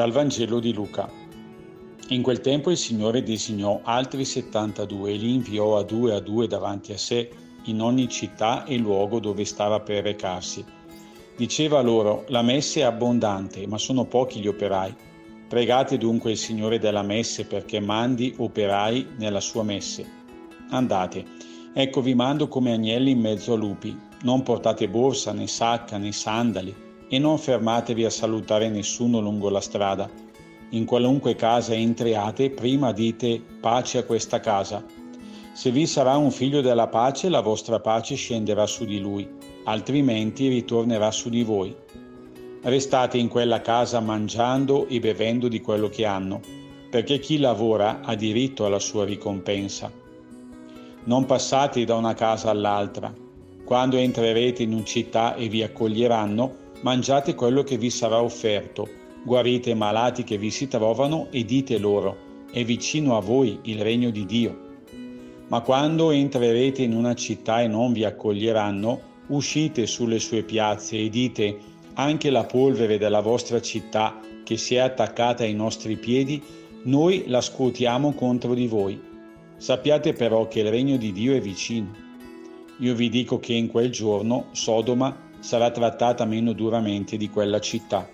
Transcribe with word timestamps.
Dal 0.00 0.12
Vangelo 0.12 0.60
di 0.60 0.72
Luca. 0.72 1.10
In 2.08 2.22
quel 2.22 2.40
tempo 2.40 2.70
il 2.70 2.78
Signore 2.78 3.22
designò 3.22 3.80
altri 3.82 4.24
72 4.24 5.12
e 5.12 5.16
li 5.16 5.34
inviò 5.34 5.76
a 5.76 5.82
due 5.82 6.14
a 6.14 6.20
due 6.20 6.46
davanti 6.46 6.94
a 6.94 6.96
sé 6.96 7.28
in 7.64 7.82
ogni 7.82 8.08
città 8.08 8.64
e 8.64 8.78
luogo 8.78 9.20
dove 9.20 9.44
stava 9.44 9.80
per 9.80 10.04
recarsi. 10.04 10.64
Diceva 11.36 11.82
loro, 11.82 12.24
la 12.28 12.40
messe 12.40 12.80
è 12.80 12.84
abbondante, 12.84 13.66
ma 13.66 13.76
sono 13.76 14.06
pochi 14.06 14.40
gli 14.40 14.46
operai. 14.46 14.96
Pregate 15.46 15.98
dunque 15.98 16.30
il 16.30 16.38
Signore 16.38 16.78
della 16.78 17.02
messe 17.02 17.44
perché 17.44 17.78
mandi 17.78 18.34
operai 18.38 19.06
nella 19.18 19.40
sua 19.40 19.64
messe. 19.64 20.10
Andate, 20.70 21.26
ecco 21.74 22.00
vi 22.00 22.14
mando 22.14 22.48
come 22.48 22.72
agnelli 22.72 23.10
in 23.10 23.20
mezzo 23.20 23.52
a 23.52 23.56
lupi. 23.56 23.94
Non 24.22 24.42
portate 24.44 24.88
borsa, 24.88 25.32
né 25.32 25.46
sacca, 25.46 25.98
né 25.98 26.10
sandali 26.10 26.88
e 27.12 27.18
non 27.18 27.38
fermatevi 27.38 28.04
a 28.04 28.10
salutare 28.10 28.68
nessuno 28.68 29.18
lungo 29.18 29.50
la 29.50 29.60
strada. 29.60 30.08
In 30.70 30.84
qualunque 30.84 31.34
casa 31.34 31.74
entriate, 31.74 32.50
prima 32.50 32.92
dite 32.92 33.42
pace 33.60 33.98
a 33.98 34.04
questa 34.04 34.38
casa. 34.38 34.84
Se 35.52 35.72
vi 35.72 35.86
sarà 35.86 36.16
un 36.16 36.30
figlio 36.30 36.60
della 36.60 36.86
pace, 36.86 37.28
la 37.28 37.40
vostra 37.40 37.80
pace 37.80 38.14
scenderà 38.14 38.64
su 38.66 38.84
di 38.84 39.00
lui, 39.00 39.28
altrimenti 39.64 40.46
ritornerà 40.46 41.10
su 41.10 41.28
di 41.28 41.42
voi. 41.42 41.74
Restate 42.62 43.18
in 43.18 43.26
quella 43.26 43.60
casa 43.60 43.98
mangiando 43.98 44.86
e 44.86 45.00
bevendo 45.00 45.48
di 45.48 45.60
quello 45.60 45.88
che 45.88 46.04
hanno, 46.04 46.40
perché 46.88 47.18
chi 47.18 47.38
lavora 47.38 48.02
ha 48.02 48.14
diritto 48.14 48.64
alla 48.64 48.78
sua 48.78 49.04
ricompensa. 49.04 49.90
Non 51.02 51.24
passate 51.26 51.84
da 51.84 51.96
una 51.96 52.14
casa 52.14 52.50
all'altra. 52.50 53.12
Quando 53.64 53.96
entrerete 53.96 54.62
in 54.62 54.72
una 54.72 54.84
città 54.84 55.34
e 55.34 55.48
vi 55.48 55.64
accoglieranno, 55.64 56.68
mangiate 56.82 57.34
quello 57.34 57.62
che 57.62 57.76
vi 57.76 57.90
sarà 57.90 58.22
offerto, 58.22 58.88
guarite 59.22 59.70
i 59.70 59.74
malati 59.74 60.24
che 60.24 60.38
vi 60.38 60.50
si 60.50 60.66
trovano 60.66 61.28
e 61.30 61.44
dite 61.44 61.78
loro, 61.78 62.28
è 62.50 62.64
vicino 62.64 63.16
a 63.16 63.20
voi 63.20 63.58
il 63.62 63.82
regno 63.82 64.10
di 64.10 64.24
Dio. 64.24 64.68
Ma 65.48 65.60
quando 65.60 66.10
entrerete 66.10 66.82
in 66.82 66.94
una 66.94 67.14
città 67.14 67.60
e 67.60 67.66
non 67.66 67.92
vi 67.92 68.04
accoglieranno, 68.04 69.08
uscite 69.28 69.86
sulle 69.86 70.18
sue 70.18 70.42
piazze 70.42 70.96
e 70.96 71.08
dite, 71.08 71.58
anche 71.94 72.30
la 72.30 72.44
polvere 72.44 72.98
della 72.98 73.20
vostra 73.20 73.60
città 73.60 74.20
che 74.44 74.56
si 74.56 74.76
è 74.76 74.78
attaccata 74.78 75.42
ai 75.42 75.54
nostri 75.54 75.96
piedi, 75.96 76.42
noi 76.84 77.24
la 77.26 77.40
scuotiamo 77.40 78.12
contro 78.12 78.54
di 78.54 78.66
voi. 78.66 79.00
Sappiate 79.56 80.12
però 80.14 80.48
che 80.48 80.60
il 80.60 80.70
regno 80.70 80.96
di 80.96 81.12
Dio 81.12 81.34
è 81.34 81.40
vicino. 81.40 81.94
Io 82.78 82.94
vi 82.94 83.10
dico 83.10 83.38
che 83.38 83.52
in 83.52 83.68
quel 83.68 83.90
giorno 83.90 84.46
Sodoma 84.52 85.28
sarà 85.40 85.70
trattata 85.70 86.24
meno 86.24 86.52
duramente 86.52 87.16
di 87.16 87.28
quella 87.30 87.58
città. 87.58 88.08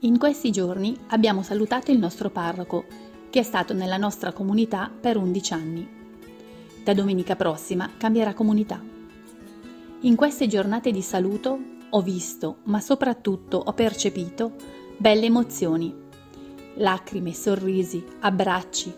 In 0.00 0.18
questi 0.18 0.50
giorni 0.50 0.96
abbiamo 1.08 1.42
salutato 1.42 1.92
il 1.92 1.98
nostro 1.98 2.28
parroco, 2.28 2.84
che 3.30 3.40
è 3.40 3.42
stato 3.42 3.72
nella 3.72 3.96
nostra 3.96 4.32
comunità 4.32 4.90
per 5.00 5.16
11 5.16 5.52
anni. 5.52 5.88
Da 6.82 6.92
domenica 6.92 7.36
prossima 7.36 7.90
cambierà 7.96 8.34
comunità. 8.34 8.82
In 10.00 10.16
queste 10.16 10.46
giornate 10.46 10.90
di 10.90 11.02
saluto 11.02 11.76
ho 11.90 12.02
visto, 12.02 12.58
ma 12.64 12.80
soprattutto 12.80 13.56
ho 13.64 13.72
percepito, 13.72 14.52
belle 14.96 15.26
emozioni. 15.26 15.94
Lacrime, 16.74 17.32
sorrisi, 17.32 18.04
abbracci, 18.20 18.92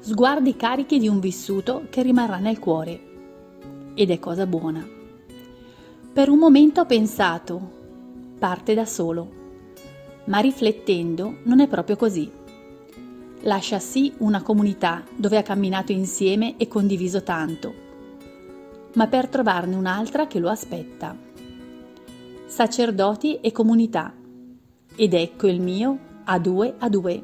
sguardi 0.00 0.56
carichi 0.56 0.98
di 0.98 1.06
un 1.06 1.20
vissuto 1.20 1.86
che 1.88 2.02
rimarrà 2.02 2.38
nel 2.38 2.58
cuore. 2.58 3.00
Ed 3.94 4.10
è 4.10 4.18
cosa 4.18 4.46
buona. 4.46 4.86
Per 6.12 6.28
un 6.28 6.38
momento 6.38 6.80
ho 6.80 6.86
pensato, 6.86 7.70
parte 8.38 8.74
da 8.74 8.84
solo. 8.84 9.40
Ma 10.24 10.38
riflettendo 10.38 11.38
non 11.44 11.60
è 11.60 11.68
proprio 11.68 11.96
così. 11.96 12.30
Lascia 13.42 13.78
sì 13.78 14.12
una 14.18 14.42
comunità 14.42 15.04
dove 15.16 15.36
ha 15.36 15.42
camminato 15.42 15.92
insieme 15.92 16.56
e 16.56 16.68
condiviso 16.68 17.22
tanto, 17.22 17.74
ma 18.94 19.06
per 19.08 19.28
trovarne 19.28 19.74
un'altra 19.74 20.26
che 20.26 20.38
lo 20.38 20.48
aspetta 20.48 21.30
sacerdoti 22.52 23.40
e 23.40 23.50
comunità. 23.50 24.12
Ed 24.94 25.14
ecco 25.14 25.46
il 25.46 25.62
mio 25.62 25.98
a 26.24 26.38
due 26.38 26.74
a 26.76 26.90
due. 26.90 27.22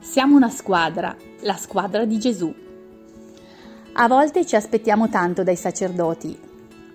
Siamo 0.00 0.36
una 0.36 0.48
squadra, 0.48 1.14
la 1.42 1.56
squadra 1.56 2.06
di 2.06 2.18
Gesù. 2.18 2.50
A 3.92 4.08
volte 4.08 4.46
ci 4.46 4.56
aspettiamo 4.56 5.10
tanto 5.10 5.42
dai 5.42 5.54
sacerdoti, 5.54 6.38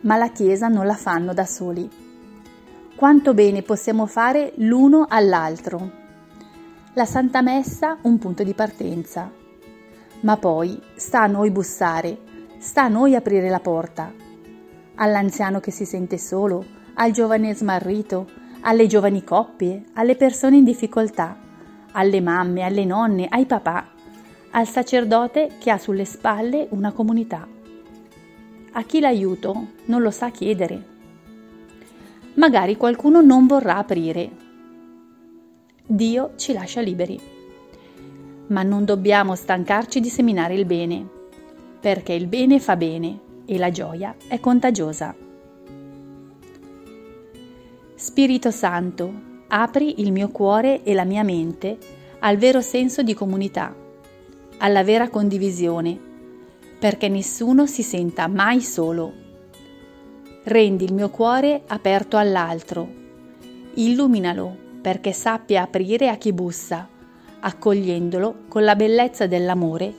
ma 0.02 0.18
la 0.18 0.30
Chiesa 0.30 0.68
non 0.68 0.88
la 0.88 0.96
fanno 0.96 1.36
da 1.36 1.46
soli. 1.46 1.88
Quanto 2.96 3.36
bene 3.36 3.62
possiamo 3.62 4.08
fare 4.08 4.54
l'uno 4.56 5.06
all'altro. 5.08 5.92
La 6.94 7.06
Santa 7.06 7.44
Messa 7.44 8.00
un 8.02 8.18
punto 8.18 8.42
di 8.42 8.56
partenza. 8.56 9.32
Ma 10.22 10.38
poi 10.38 10.82
sta 10.96 11.22
a 11.22 11.28
noi 11.28 11.52
bussare, 11.52 12.18
sta 12.58 12.86
a 12.86 12.88
noi 12.88 13.14
aprire 13.14 13.48
la 13.50 13.60
porta. 13.60 14.12
All'anziano 14.96 15.60
che 15.60 15.70
si 15.70 15.86
sente 15.86 16.18
solo, 16.18 16.77
al 17.00 17.12
giovane 17.12 17.54
smarrito, 17.54 18.28
alle 18.62 18.88
giovani 18.88 19.24
coppie, 19.24 19.86
alle 19.94 20.16
persone 20.16 20.58
in 20.58 20.64
difficoltà, 20.64 21.38
alle 21.92 22.22
mamme, 22.22 22.64
alle 22.64 22.86
nonne, 22.86 23.28
ai 23.30 23.46
papà, 23.46 23.88
al 24.52 24.68
sacerdote 24.68 25.52
che 25.60 25.70
ha 25.70 25.78
sulle 25.78 26.06
spalle 26.06 26.68
una 26.72 26.92
comunità. 26.92 27.48
A 28.72 28.84
chi 28.84 29.00
l'aiuto 29.00 29.68
non 29.86 30.02
lo 30.02 30.10
sa 30.10 30.32
chiedere. 30.32 30.96
Magari 32.36 32.78
qualcuno 32.78 33.22
non 33.22 33.46
vorrà 33.46 33.78
aprire. 33.78 34.30
Dio 35.86 36.32
ci 36.36 36.54
lascia 36.54 36.82
liberi. 36.82 37.20
Ma 38.48 38.64
non 38.64 38.86
dobbiamo 38.86 39.36
stancarci 39.36 40.00
di 40.00 40.10
seminare 40.10 40.56
il 40.56 40.66
bene, 40.66 41.08
perché 41.80 42.14
il 42.14 42.28
bene 42.28 42.60
fa 42.60 42.76
bene 42.76 43.20
e 43.46 43.58
la 43.58 43.70
gioia 43.70 44.16
è 44.28 44.40
contagiosa. 44.40 45.27
Spirito 48.00 48.52
Santo, 48.52 49.12
apri 49.48 50.02
il 50.02 50.12
mio 50.12 50.30
cuore 50.30 50.84
e 50.84 50.94
la 50.94 51.04
mia 51.04 51.24
mente 51.24 51.80
al 52.20 52.38
vero 52.38 52.62
senso 52.62 53.02
di 53.02 53.16
comunità, 53.16 53.76
alla 54.60 54.84
vera 54.84 55.10
condivisione, 55.10 56.00
perché 56.78 57.10
nessuno 57.10 57.66
si 57.66 57.82
senta 57.82 58.28
mai 58.28 58.62
solo. 58.62 59.12
Rendi 60.44 60.84
il 60.84 60.94
mio 60.94 61.10
cuore 61.10 61.64
aperto 61.66 62.18
all'altro, 62.18 62.88
illuminalo 63.74 64.56
perché 64.80 65.12
sappia 65.12 65.64
aprire 65.64 66.10
a 66.10 66.18
chi 66.18 66.32
bussa, 66.34 66.88
accogliendolo 67.40 68.44
con 68.48 68.64
la 68.64 68.76
bellezza 68.76 69.26
dell'amore 69.26 69.92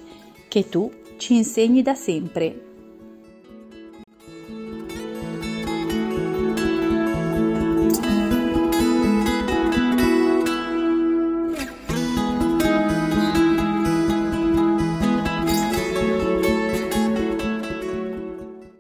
che 0.47 0.69
tu 0.69 0.89
ci 1.17 1.35
insegni 1.35 1.83
da 1.83 1.97
sempre. 1.97 2.67